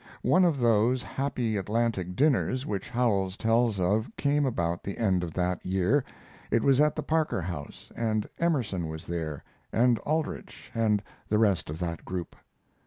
[0.23, 5.31] One of those, happy Atlantic dinners which Howells tells of came about the end of
[5.35, 6.03] that year.
[6.49, 11.69] It was at the Parker House, and Emerson was there; and Aldrich, and the rest
[11.69, 12.35] of that group.